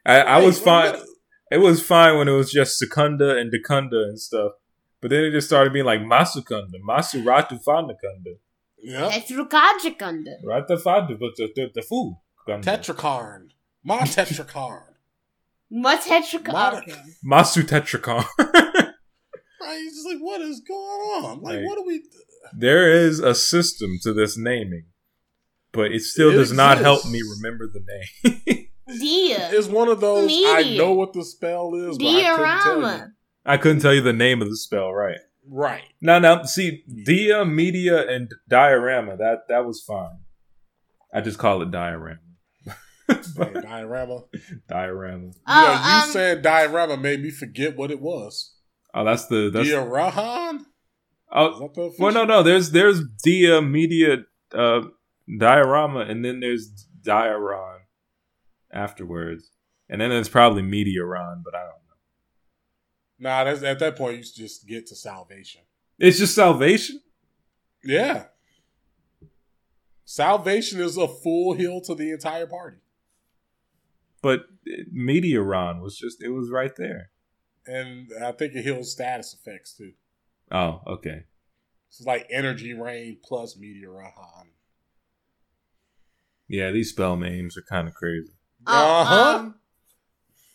[0.05, 0.95] I, I was fine.
[1.51, 4.53] It was fine when it was just Sukunda and Dekunda and stuff.
[5.01, 8.37] But then it just started being like Masukunda, Masuratu Fanakunda,
[8.77, 10.37] Yeah, That's Rukajikunda.
[10.43, 12.15] Rata Fadu, but the, the, the Fu.
[12.47, 12.77] Gunda.
[12.77, 13.47] Tetrakarn,
[13.83, 14.83] my Tetrakarn.
[15.69, 16.51] What's Hetrika?
[16.53, 16.93] Mara- Okay.
[17.25, 18.23] Masu Tetracon.
[19.61, 19.79] Right?
[19.79, 20.79] He's just like, what is going
[21.25, 21.41] on?
[21.41, 21.65] Like, Right.
[21.65, 22.03] what are we?
[22.55, 24.85] there is a system to this naming,
[25.71, 28.64] but it still It does not help me remember the name.
[28.87, 29.49] Dia.
[29.51, 30.29] It's one of those.
[30.31, 33.03] I know what the spell is, but I couldn't tell you.
[33.45, 35.19] I couldn't tell you the name of the spell, right?
[35.47, 35.83] Right.
[36.01, 39.17] Now, now, See, Dia, Media, and Diorama.
[39.17, 40.19] That that was fine.
[41.13, 42.19] I just call it Diorama.
[43.07, 44.23] Diorama.
[44.67, 45.31] Diorama.
[45.47, 48.55] Oh, yeah, you um, saying diorama made me forget what it was.
[48.93, 49.67] Oh, that's the that's.
[49.67, 50.55] Diorahan?
[50.59, 50.65] Is
[51.31, 52.43] oh, that the well, no, no.
[52.43, 54.17] There's there's Dia, Media,
[54.53, 54.81] uh,
[55.39, 57.79] Diorama, and then there's Dioron
[58.75, 59.51] afterwards,
[59.89, 63.29] and then there's probably Meteoron, but I don't know.
[63.29, 65.61] Nah, that's, at that point, you just get to salvation.
[65.97, 67.01] It's just salvation.
[67.83, 68.25] Yeah.
[70.03, 72.77] Salvation is a full heal to the entire party.
[74.21, 77.11] But uh, Meteoron was just it was right there.
[77.67, 79.93] And I think it heals status effects too.
[80.51, 81.23] Oh, okay.
[81.89, 84.47] It's like energy rain plus Meteorahan.
[86.47, 88.33] Yeah, these spell names are kind of crazy.
[88.67, 89.37] Oh, Uh-huh.
[89.37, 89.55] um,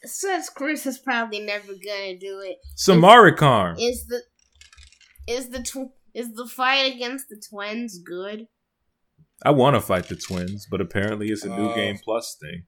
[0.02, 3.76] since Chris is probably never gonna do it, Samarikarn.
[3.78, 4.22] is the
[5.26, 8.46] is the tw- is the fight against the twins good?
[9.44, 12.64] I want to fight the twins, but apparently it's a new Uh, game plus thing.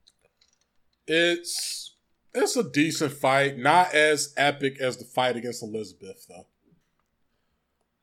[1.07, 1.95] It's
[2.35, 6.47] it's a decent fight, not as epic as the fight against Elizabeth though.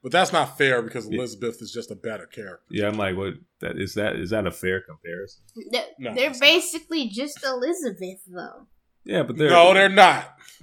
[0.03, 1.19] But that's not fair because Yeah.
[1.19, 2.65] Elizabeth is just a better character.
[2.71, 3.35] Yeah, I'm like, what?
[3.61, 5.43] That is that is that a fair comparison?
[5.71, 6.47] They're, No, they're it's not.
[6.47, 8.67] basically just Elizabeth though.
[9.05, 10.35] Yeah, but they're no, they're not.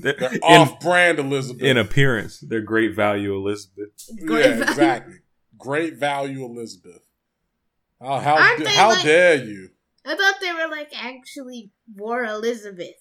[0.00, 1.62] they're They're in, off-brand Elizabeth.
[1.62, 2.40] in appearance.
[2.40, 3.90] They're great value Elizabeth.
[4.26, 4.62] Great yeah, value.
[4.62, 5.14] exactly.
[5.58, 7.02] Great value, Elizabeth.
[8.00, 9.68] Oh, how Aren't how like- dare you?
[10.04, 12.96] I thought they were like actually war Elizabeth.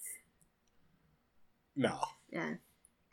[1.75, 1.99] No,
[2.31, 2.55] Yeah.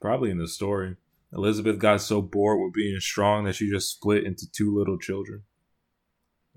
[0.01, 0.97] Probably in the story,
[1.33, 5.43] Elizabeth got so bored with being strong that she just split into two little children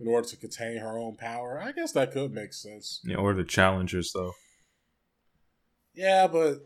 [0.02, 3.02] in order to contain her own power, I guess that could make sense.
[3.06, 4.36] in order to challenge herself.
[5.94, 6.62] Yeah, but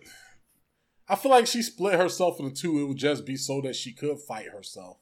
[1.10, 2.80] I feel like she split herself into two.
[2.80, 4.98] It would just be so that she could fight herself.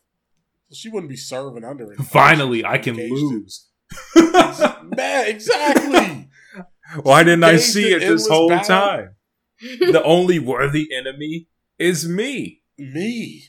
[0.70, 2.00] So she wouldn't be serving under it.
[2.00, 3.68] Finally, I can lose.
[4.16, 6.30] Man, exactly.
[7.04, 8.68] Why didn't I see it this whole battle.
[8.68, 9.16] time?
[9.62, 12.63] The only worthy enemy is me.
[12.78, 13.44] Me.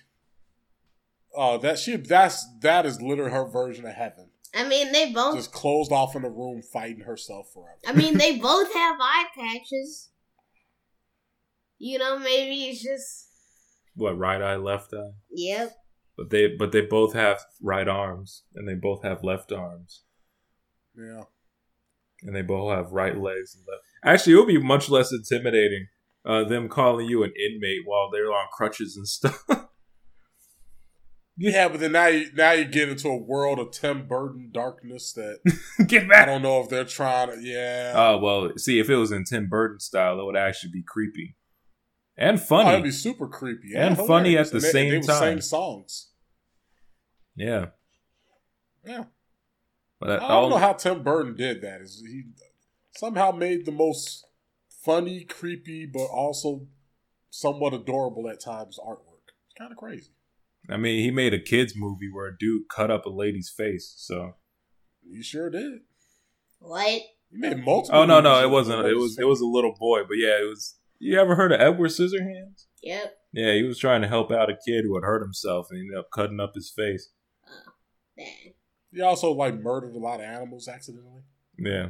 [1.36, 4.30] Oh, that she that's that is literally her version of heaven.
[4.54, 5.34] I mean, they both.
[5.36, 7.78] Just closed off in a room fighting herself forever.
[7.86, 10.10] I mean, they both have eye patches.
[11.78, 13.28] You know, maybe it's just.
[13.96, 15.12] What right eye, left eye?
[15.30, 15.72] Yep.
[16.16, 20.02] But they but they both have right arms and they both have left arms
[20.96, 21.22] Yeah.
[22.22, 23.82] and they both have right legs and left.
[24.04, 25.86] Actually, it would be much less intimidating
[26.24, 29.44] uh, them calling you an inmate while they're on crutches and stuff.
[31.36, 35.12] Yeah, but then now you now you get into a world of Tim Burton darkness
[35.14, 35.40] that
[35.88, 37.40] Get that I don't know if they're trying to.
[37.42, 40.84] Yeah, Oh well, see if it was in Tim Burton style, it would actually be
[40.86, 41.34] creepy
[42.16, 42.64] and oh, funny.
[42.70, 44.06] that'd be super creepy And hilarious.
[44.06, 45.32] funny at the And same they would time.
[45.32, 46.10] Sing songs.
[47.34, 47.66] yeah,
[48.84, 49.04] Yeah,
[49.98, 51.80] but that, I don't know how Tim Burton did that.
[51.80, 52.22] Is he
[52.96, 54.24] somehow made the most
[54.84, 56.66] funny, creepy, but also
[57.30, 59.30] somewhat adorable at times artwork.
[59.46, 60.12] It's kind of crazy.
[60.68, 63.94] I mean, he made a kids movie where a dude cut up a lady's face.
[63.96, 64.34] So.
[65.02, 65.80] He sure did.
[66.60, 67.02] What?
[67.30, 68.00] He made multiple.
[68.00, 68.86] Oh no, no, it wasn't.
[68.86, 69.18] It was.
[69.18, 70.76] It was a little boy, but yeah, it was.
[70.98, 72.66] You ever heard of Edward Scissorhands?
[72.82, 73.16] Yep.
[73.32, 75.82] Yeah, he was trying to help out a kid who had hurt himself and he
[75.82, 77.10] ended up cutting up his face.
[77.46, 77.72] Oh,
[78.16, 78.54] dang.
[78.92, 81.22] He also like murdered a lot of animals accidentally.
[81.58, 81.88] Yeah.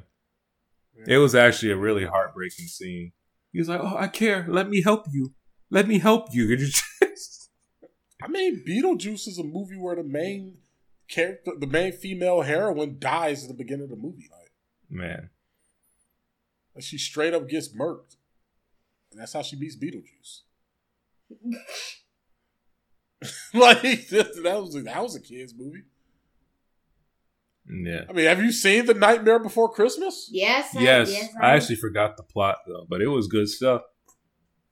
[1.06, 3.12] It was actually a really heartbreaking scene.
[3.52, 4.46] He was like, "Oh, I care.
[4.48, 5.34] Let me help you.
[5.70, 7.50] Let me help you." Could you just-
[8.22, 10.58] I mean, Beetlejuice is a movie where the main
[11.08, 14.30] character, the main female heroine, dies at the beginning of the movie.
[14.32, 14.52] Like,
[14.88, 15.28] Man,
[16.74, 18.16] like she straight up gets murked,
[19.12, 20.42] and that's how she beats Beetlejuice.
[23.54, 25.82] like that that was a, that was a kids movie.
[27.68, 28.02] Yeah.
[28.08, 30.28] I mean, have you seen The Nightmare Before Christmas?
[30.30, 30.74] Yes.
[30.76, 31.30] I, Yes, yes.
[31.40, 33.82] I actually forgot the plot though, but it was good stuff.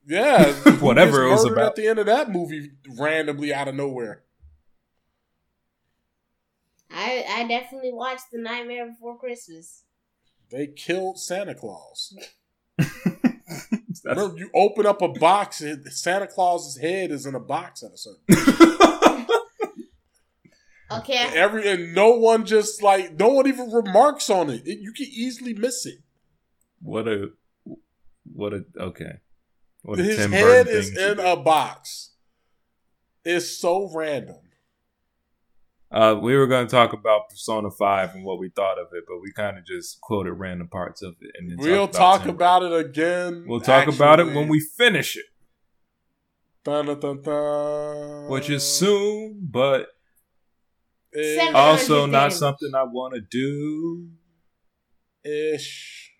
[0.05, 1.65] Yeah, Whatever it was about.
[1.67, 4.23] at the end of that movie, randomly out of nowhere.
[6.91, 9.83] I I definitely watched The Nightmare Before Christmas.
[10.51, 12.15] They killed Santa Claus.
[14.05, 17.91] Remember, you open up a box, and Santa Claus's head is in a box at
[17.93, 18.21] a certain.
[20.99, 21.17] Okay.
[21.17, 24.61] And every and no one just like no one even remarks on it.
[24.65, 25.99] It- you can easily miss it.
[26.81, 27.29] what a
[28.33, 29.19] what a okay.
[29.83, 32.11] What a His Tim head Burton is in a box.
[33.25, 34.37] It's so random.
[35.91, 39.03] Uh, we were going to talk about Persona Five and what we thought of it,
[39.07, 42.33] but we kind of just quoted random parts of it, and then We'll talked talk
[42.33, 43.45] about it again.
[43.47, 45.25] We'll talk about it when we finish it,
[46.63, 48.27] Dun, dun, dun, dun.
[48.29, 49.89] which is soon, but
[51.15, 51.37] Ish.
[51.37, 51.55] Seven.
[51.55, 52.39] also not days.
[52.39, 54.09] something I want to do.
[55.23, 56.11] Ish.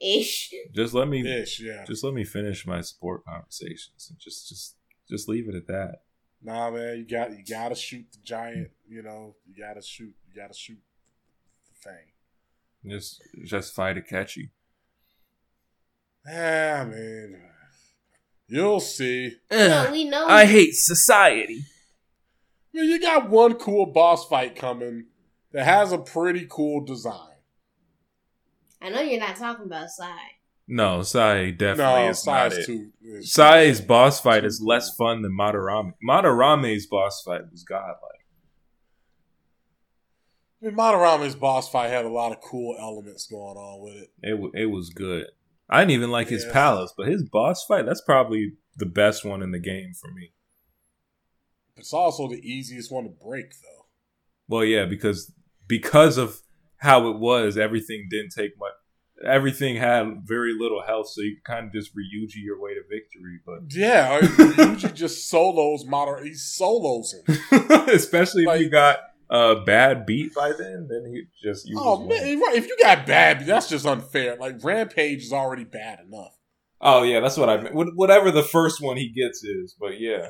[0.00, 0.52] Ish.
[0.74, 1.84] Just let me, Ish, yeah.
[1.84, 4.76] just let me finish my support conversations, and just, just,
[5.08, 6.02] just leave it at that.
[6.42, 8.70] Nah, man, you got you gotta shoot the giant.
[8.88, 10.14] You know, you gotta shoot.
[10.28, 10.78] You gotta shoot
[11.68, 12.92] the thing.
[12.92, 14.50] Just, just fight Akechi.
[16.28, 17.40] Ah, man,
[18.48, 19.32] you'll see.
[19.50, 20.26] No, we know.
[20.26, 21.64] I hate society.
[22.76, 25.06] I mean, you got one cool boss fight coming
[25.52, 27.36] that has a pretty cool design.
[28.82, 30.10] I know you're not talking about Sae.
[30.68, 33.24] No, Sae definitely no, is not size it.
[33.24, 35.94] Sae's boss fight is less fun than Madarame.
[36.06, 37.96] Madarame's boss fight was godlike.
[40.60, 44.10] I mean, Madarame's boss fight had a lot of cool elements going on with it.
[44.22, 45.28] It w- it was good.
[45.70, 49.42] I didn't even like his palace, but his boss fight that's probably the best one
[49.42, 50.32] in the game for me.
[51.76, 53.86] It's also the easiest one to break, though.
[54.48, 55.32] Well, yeah, because
[55.66, 56.40] because of
[56.78, 58.72] how it was, everything didn't take much.
[59.26, 63.40] Everything had very little health, so you kind of just Ryuji your way to victory.
[63.44, 66.22] But Yeah, Ryuji just solos Madara.
[66.22, 67.36] He solos him.
[67.88, 68.98] especially if you got
[69.30, 73.06] a bad beat by then, then he just you Oh man, right, if you got
[73.06, 74.36] bad, that's just unfair.
[74.36, 76.36] Like Rampage is already bad enough.
[76.80, 77.74] Oh yeah, that's what I meant.
[77.74, 80.28] Wh- Whatever the first one he gets is, but yeah,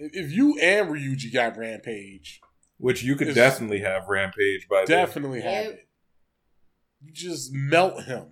[0.00, 2.40] If if you and Ryuji got Rampage,
[2.78, 4.96] which you could definitely have Rampage by then.
[5.06, 5.72] definitely have Yep.
[5.74, 5.88] it.
[7.02, 8.26] You just melt him.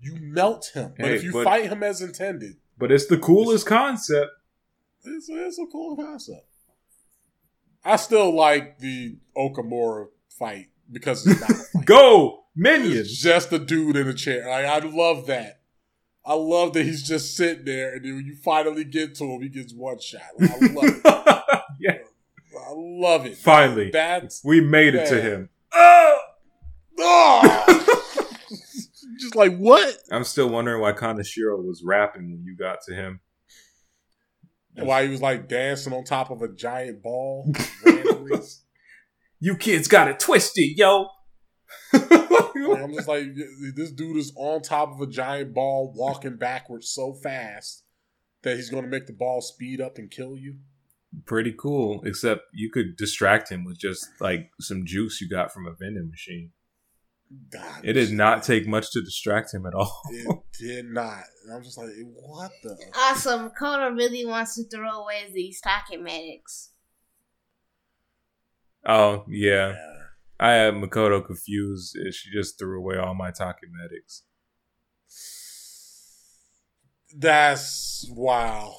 [0.00, 0.94] You melt him.
[0.96, 4.30] But Hey, if you but- fight him as intended, But it's the coolest concept.
[5.04, 6.46] it's, it's a cool concept.
[7.84, 11.84] I still like the Okamura fight because it's not a fight.
[11.84, 13.18] Go It's minions.
[13.18, 14.48] just a dude in a chair.
[14.48, 15.61] Like I love that.
[16.24, 19.42] I love that he's just sitting there, and then when you finally get to him,
[19.42, 20.22] he gets one shot.
[20.38, 21.02] Like, I love it.
[21.80, 21.98] yeah,
[22.56, 23.36] I love it.
[23.36, 25.48] finally, That's we made it to him.
[25.72, 26.18] Oh!
[27.00, 27.96] oh!
[29.18, 29.96] just like what?
[30.10, 33.20] I'm still wondering why Kaneshiro was rapping when you got to him.
[34.76, 37.52] And Why he was like dancing on top of a giant ball?
[39.40, 41.08] you kids got it twisted, yo.
[41.92, 43.26] Like, I'm just like
[43.74, 47.84] this dude is on top of a giant ball, walking backwards so fast
[48.42, 50.56] that he's going to make the ball speed up and kill you.
[51.26, 55.66] Pretty cool, except you could distract him with just like some juice you got from
[55.66, 56.52] a vending machine.
[57.50, 60.02] God, It did not take much to distract him at all.
[60.10, 61.22] It did not.
[61.44, 62.76] And I'm just like, what the?
[62.96, 66.68] Also, Makoto really wants to throw away these Takemedics.
[68.84, 69.76] Oh yeah,
[70.42, 71.94] I had Makoto confused.
[71.96, 74.22] and She just threw away all my Takemedics.
[77.16, 78.74] That's wow.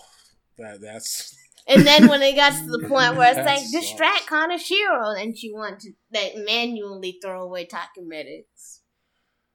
[0.57, 1.35] That that's
[1.67, 3.71] And then when it got to the point where it's That like sucks.
[3.71, 8.79] distract Kaneshiro, and she wanted to like manually throw away Takemedics.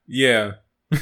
[0.07, 0.53] Yeah.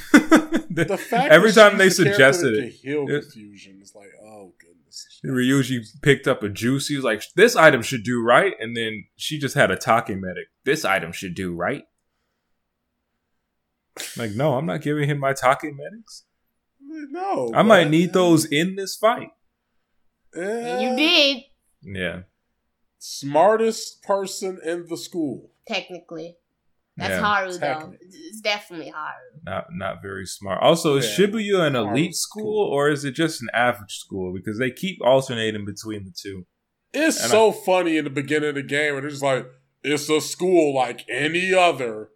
[0.77, 3.79] The fact Every that time they she's the character suggested it, can heal it- confusion.
[3.81, 4.76] It's like, oh goodness.
[5.25, 6.89] Ryuji picked up a juice.
[6.89, 10.47] He was like, "This item should do right," and then she just had a Takemedic.
[10.65, 11.85] This item should do right.
[14.17, 16.25] Like, no, I'm not giving him my take medics.
[16.81, 19.31] No, I might need those in this fight.
[20.35, 21.43] And you did,
[21.83, 22.21] Yeah,
[22.99, 25.51] Smartest person in the school.
[25.67, 26.37] technically.
[26.97, 27.93] That's yeah, Haru, though.
[28.01, 29.41] It's definitely Haru.
[29.45, 30.63] not not very smart.
[30.63, 31.27] Also, is Yeah.
[31.27, 34.33] Shibuya an Haru's elite school or is it just an average school?
[34.33, 36.47] Because they keep alternating between the two.
[36.95, 39.47] It's And so funny in the beginning of the game where they're just like,
[39.83, 42.09] it's a school like any other.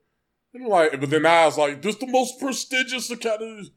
[0.54, 3.70] And like, but then I was like, this the most prestigious academy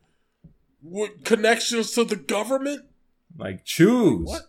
[0.82, 2.86] with connections to the government?
[3.38, 4.28] Like, choose.
[4.28, 4.44] What?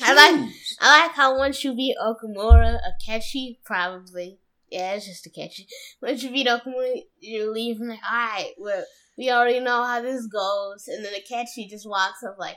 [0.00, 0.50] I like-
[0.80, 4.38] I like how once you beat Okamura, Akechi, probably.
[4.70, 5.66] Yeah, it's just Akechi.
[6.02, 8.84] Once you beat Okamura, you're leaving like, alright, well,
[9.16, 10.88] we already know how this goes.
[10.88, 12.56] And then Akechi just walks up like,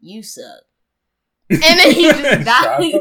[0.00, 0.62] you suck.
[1.50, 2.92] And then he just dies.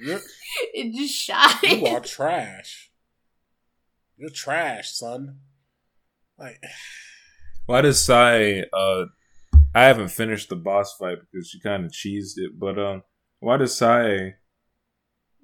[0.00, 0.20] You're-
[0.74, 1.96] it just shot you him.
[1.96, 2.90] are trash.
[4.16, 5.40] You're trash, son.
[6.38, 6.62] Like,
[7.66, 8.64] Why does Sae?
[8.72, 9.06] Uh,
[9.74, 12.58] I haven't finished the boss fight because she kind of cheesed it.
[12.58, 13.02] But um,
[13.40, 14.34] why does Sae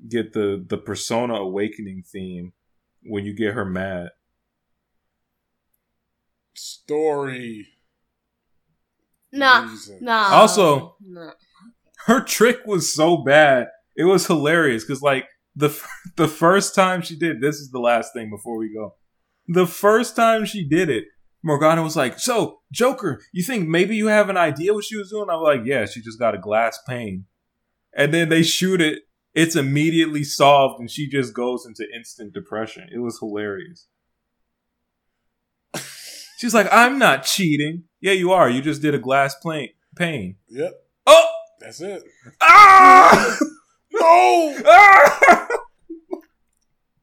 [0.08, 2.52] get the the Persona Awakening theme
[3.02, 4.10] when you get her mad?
[6.54, 7.68] story.
[9.32, 9.98] Nah, reason.
[10.02, 10.28] nah.
[10.32, 11.32] Also- nah.
[12.06, 13.68] Her trick was so bad.
[13.96, 17.78] It was hilarious because like the f- the first time she did this is the
[17.78, 18.94] last thing before we go.
[19.48, 21.04] The first time she did it,
[21.42, 25.10] Morgana was like, "So Joker, you think maybe you have an idea what she was
[25.10, 27.26] doing?" I'm like, "Yeah, she just got a glass pane."
[27.94, 29.02] And then they shoot it.
[29.34, 32.88] It's immediately solved, and she just goes into instant depression.
[32.92, 33.86] It was hilarious.
[36.38, 38.50] She's like, "I'm not cheating." Yeah, you are.
[38.50, 40.36] You just did a glass plane pain.
[40.48, 40.72] Yep,
[41.06, 41.26] Oh!
[41.60, 42.02] that's it.
[42.40, 43.38] Ah!
[43.94, 44.56] No!
[44.66, 45.48] Ah!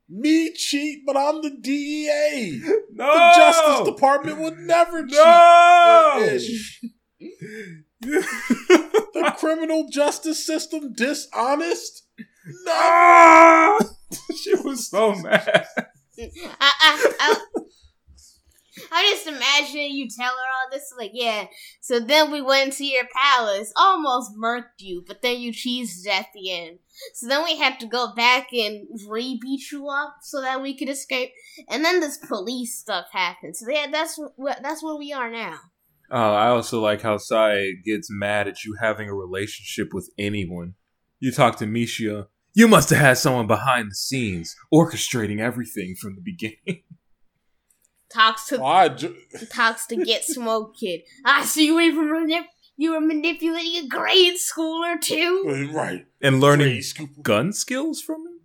[0.10, 2.60] Me cheat, but I'm the DEA.
[2.92, 3.06] No!
[3.14, 5.12] The Justice Department would never cheat.
[5.16, 6.20] No!
[6.34, 6.82] Ish.
[8.02, 12.08] The criminal justice system dishonest?
[12.66, 13.80] No.
[14.36, 15.68] she was so mad.
[16.18, 16.28] I,
[16.60, 17.41] I, I,
[18.91, 21.45] I just imagine you tell her all this, like, yeah.
[21.82, 26.28] So then we went to your palace, almost murked you, but then you cheesed at
[26.34, 26.80] the end.
[27.14, 30.89] So then we had to go back and re-beat you up so that we could
[30.89, 31.32] escape.
[31.70, 33.56] And then this police stuff happened.
[33.56, 35.60] So yeah, that's what that's where we are now.
[36.12, 40.74] Oh, I also like how Sai gets mad at you having a relationship with anyone.
[41.20, 42.28] You talk to Misha.
[42.54, 46.84] You must have had someone behind the scenes orchestrating everything from the beginning.
[48.14, 49.16] Talks to Oh, ju-
[49.54, 51.02] talks to get smoke kid.
[51.24, 55.70] I see you even manip- you were manipulating a grade schooler too.
[55.76, 56.08] right.
[56.20, 56.82] and learning
[57.22, 58.39] gun skills from him?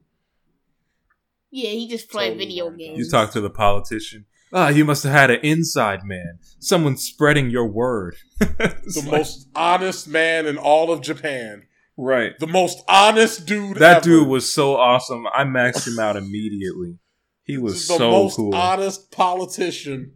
[1.50, 2.98] Yeah, he just played Totally video games.
[2.98, 4.26] You talk to the politician.
[4.52, 6.38] Ah, you must have had an inside man.
[6.58, 8.16] Someone spreading your word.
[8.38, 11.62] The like- most honest man in all of Japan.
[11.96, 12.32] Right.
[12.38, 14.04] The most honest dude That ever.
[14.04, 15.26] dude was so awesome.
[15.32, 16.98] I maxed him out immediately.
[17.44, 18.54] He was the so most cool.
[18.54, 20.12] honest politician.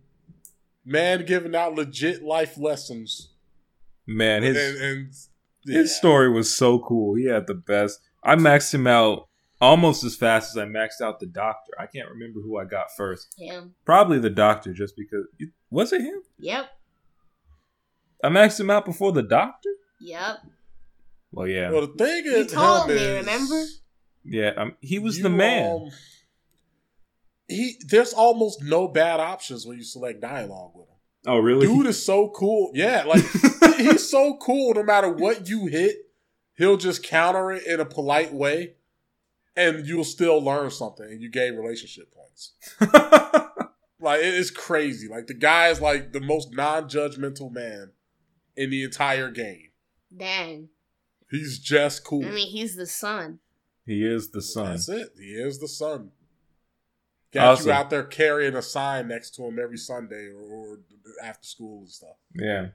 [0.85, 3.31] Man giving out legit life lessons.
[4.07, 5.15] Man, his and, and
[5.67, 7.15] his story was so cool.
[7.17, 8.01] He had the best.
[8.25, 9.29] I maxed him out
[9.61, 11.73] almost as fast as I maxed out the doctor.
[11.79, 13.35] I can't remember who I got first.
[13.37, 13.75] him.
[13.85, 15.27] Probably the doctor, just because.
[15.71, 16.23] Was it him?
[16.39, 16.71] Yep.
[18.25, 19.69] I maxed him out before the doctor.
[20.01, 20.39] Yep.
[21.33, 23.65] Well, yeah, Well, the thing You is, told me, is- remember?
[24.25, 24.51] yeah.
[24.57, 25.73] Um, he was you, the man.
[25.83, 25.91] um,
[27.47, 30.95] he there's almost no bad options when you select dialogue with him.
[31.27, 31.67] oh, really?
[31.67, 32.71] Dude is so cool.
[32.75, 33.25] Yeah, like
[33.77, 34.75] he's so cool.
[34.75, 35.97] No matter what you hit,
[36.57, 38.75] he'll just counter it in a polite way,
[39.57, 42.53] and you'll still learn something, and you gain relationship points.
[44.01, 45.09] Like it is crazy.
[45.09, 47.91] Like the guy is like the most non-judgmental man
[48.57, 49.71] in the entire game.
[50.17, 50.69] Dang.
[51.31, 52.25] He's just cool.
[52.25, 53.39] I mean, he's the son.
[53.85, 54.71] he is the son.
[54.73, 55.11] That's it.
[55.19, 56.11] He is the son.
[57.33, 57.67] Got Awesome.
[57.67, 60.79] you out there carrying a sign next to him every Sunday or, or
[61.23, 62.17] after school and stuff.
[62.35, 62.69] Yeah.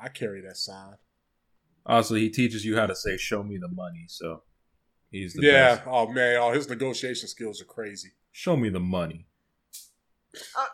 [0.00, 0.96] I carry that sign.
[1.86, 4.42] Also, he teaches you how to say "Show me the money." So
[5.10, 5.76] he's the yeah.
[5.76, 5.82] best.
[5.86, 6.36] Oh man.
[6.40, 8.10] Oh, his negotiation skills are crazy.
[8.32, 9.26] Show me the money.
[10.58, 10.66] Uh,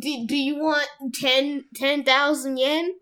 [0.00, 2.94] do, do you want 10 10,000 yen?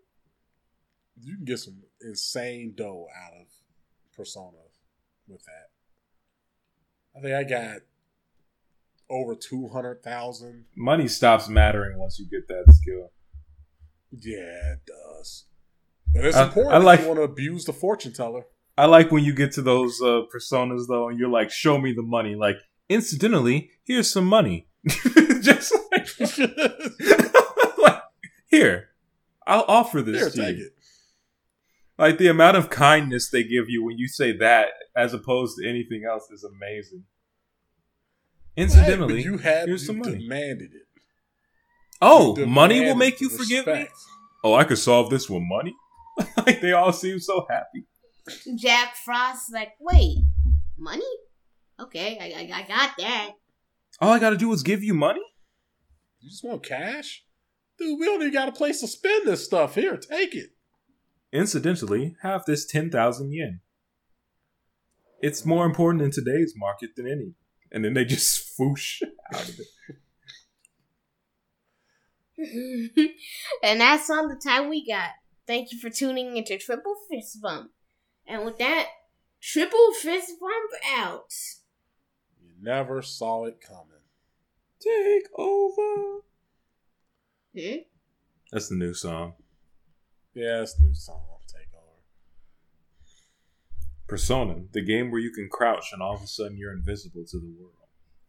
[1.23, 3.47] You can get some insane dough out of
[4.15, 4.57] Persona
[5.27, 5.69] with that.
[7.17, 7.77] I think I got
[9.09, 10.65] over two hundred thousand.
[10.75, 13.11] Money stops mattering once you get that skill.
[14.11, 15.45] Yeah, it does.
[16.13, 18.43] But it's I- important I if like- you want to abuse the fortune teller.
[18.75, 21.93] I like when you get to those uh, personas though, and you're like, "Show me
[21.93, 22.55] the money." Like,
[22.89, 24.67] incidentally, here's some money.
[25.41, 26.07] Just like,
[27.77, 28.01] like,
[28.49, 28.89] here,
[29.45, 30.65] I'll offer this Here, to you.
[30.65, 30.73] it.
[32.03, 35.69] Like the amount of kindness they give you when you say that, as opposed to
[35.69, 37.05] anything else, is amazing.
[38.57, 40.17] Incidentally, Hey, you had here's you some money.
[40.19, 40.81] demanded it.
[42.01, 43.87] oh, You money will make you the forgive me.
[44.43, 45.73] Oh, I could solve this with money.
[46.45, 47.85] like they all seem so happy.
[48.55, 50.17] Jack Frost like, wait,
[50.77, 51.01] money?
[51.79, 53.31] Okay, I, I, I got that.
[54.01, 55.23] All I got to do is give you money.
[56.19, 57.23] You just want cash,
[57.79, 57.97] dude.
[57.97, 59.75] We don't even got a place to spend this stuff.
[59.75, 60.49] Here, take it.
[61.33, 63.61] Incidentally, have this 10,000 yen.
[65.19, 67.33] It's more important in today's market than any.
[67.71, 69.01] And then they just swoosh
[69.33, 69.67] out of it.
[73.63, 75.09] and that's all the time we got.
[75.47, 77.71] Thank you for tuning into Triple Fist Bump.
[78.27, 78.89] And with that,
[79.41, 81.33] Triple Fist Bump out.
[82.39, 83.87] You never saw it coming.
[84.79, 86.21] Take over.
[87.57, 87.77] Hmm?
[88.51, 89.33] That's the new song.
[90.33, 91.21] Yeah, it's new song.
[91.47, 92.01] Take over.
[94.07, 97.37] Persona, the game where you can crouch and all of a sudden you're invisible to
[97.39, 97.73] the world.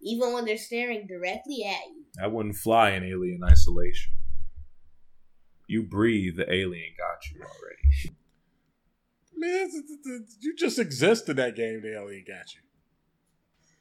[0.01, 2.05] Even when they're staring directly at you.
[2.23, 4.13] I wouldn't fly in Alien Isolation.
[5.67, 8.19] You breathe, the alien got you already.
[9.37, 9.71] Man,
[10.41, 11.81] you just exist in that game.
[11.81, 12.61] The alien got you.